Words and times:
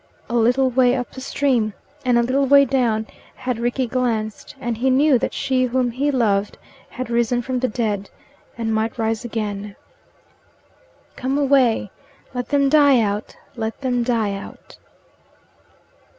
A 0.31 0.35
little 0.35 0.71
way 0.71 0.95
up 0.95 1.11
the 1.11 1.21
stream 1.21 1.73
and 2.03 2.17
a 2.17 2.23
little 2.23 2.47
way 2.47 2.65
down 2.65 3.05
had 3.35 3.59
Rickie 3.59 3.85
glanced, 3.85 4.55
and 4.59 4.75
he 4.75 4.89
knew 4.89 5.19
that 5.19 5.31
she 5.31 5.65
whom 5.65 5.91
he 5.91 6.09
loved 6.09 6.57
had 6.89 7.11
risen 7.11 7.43
from 7.43 7.59
the 7.59 7.67
dead, 7.67 8.09
and 8.57 8.73
might 8.73 8.97
rise 8.97 9.23
again. 9.23 9.75
"Come 11.15 11.37
away 11.37 11.91
let 12.33 12.49
them 12.49 12.67
die 12.67 12.99
out 12.99 13.37
let 13.55 13.81
them 13.81 14.01
die 14.01 14.33
out." 14.33 14.79